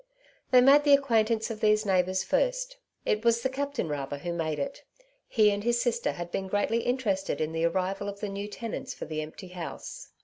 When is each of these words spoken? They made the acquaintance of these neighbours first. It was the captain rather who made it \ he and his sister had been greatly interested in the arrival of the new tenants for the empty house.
They 0.49 0.61
made 0.61 0.83
the 0.83 0.95
acquaintance 0.95 1.51
of 1.51 1.59
these 1.59 1.85
neighbours 1.85 2.23
first. 2.23 2.77
It 3.05 3.23
was 3.23 3.43
the 3.43 3.49
captain 3.49 3.87
rather 3.87 4.17
who 4.17 4.33
made 4.33 4.57
it 4.57 4.81
\ 5.05 5.19
he 5.27 5.51
and 5.51 5.63
his 5.63 5.79
sister 5.79 6.13
had 6.13 6.31
been 6.31 6.47
greatly 6.47 6.79
interested 6.79 7.39
in 7.39 7.51
the 7.51 7.65
arrival 7.65 8.09
of 8.09 8.19
the 8.19 8.29
new 8.29 8.47
tenants 8.47 8.95
for 8.95 9.05
the 9.05 9.21
empty 9.21 9.49
house. 9.49 10.09